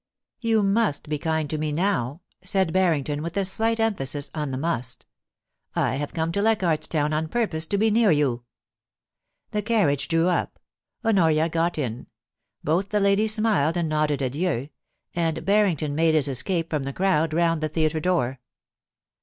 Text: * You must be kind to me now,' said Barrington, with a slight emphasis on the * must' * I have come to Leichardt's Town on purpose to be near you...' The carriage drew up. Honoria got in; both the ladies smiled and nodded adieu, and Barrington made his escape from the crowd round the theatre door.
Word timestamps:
* 0.25 0.39
You 0.51 0.63
must 0.63 1.09
be 1.09 1.19
kind 1.19 1.47
to 1.51 1.59
me 1.59 1.71
now,' 1.71 2.21
said 2.43 2.73
Barrington, 2.73 3.21
with 3.21 3.37
a 3.37 3.45
slight 3.45 3.79
emphasis 3.79 4.31
on 4.33 4.49
the 4.49 4.57
* 4.57 4.57
must' 4.71 5.05
* 5.45 5.67
I 5.75 5.97
have 5.97 6.15
come 6.15 6.31
to 6.31 6.41
Leichardt's 6.41 6.87
Town 6.87 7.13
on 7.13 7.27
purpose 7.27 7.67
to 7.67 7.77
be 7.77 7.91
near 7.91 8.09
you...' 8.09 8.43
The 9.51 9.61
carriage 9.61 10.07
drew 10.07 10.27
up. 10.27 10.57
Honoria 11.05 11.49
got 11.49 11.77
in; 11.77 12.07
both 12.63 12.89
the 12.89 12.99
ladies 12.99 13.35
smiled 13.35 13.77
and 13.77 13.89
nodded 13.89 14.23
adieu, 14.23 14.69
and 15.13 15.45
Barrington 15.45 15.93
made 15.93 16.15
his 16.15 16.27
escape 16.27 16.71
from 16.71 16.81
the 16.81 16.93
crowd 16.93 17.31
round 17.31 17.61
the 17.61 17.69
theatre 17.69 17.99
door. 17.99 18.39